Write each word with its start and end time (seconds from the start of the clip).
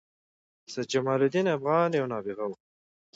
سيدجمال 0.73 1.19
الدين 1.25 1.47
افغان 1.55 1.89
یو 1.99 2.05
نابغه 2.11 2.45
وه 2.49 2.57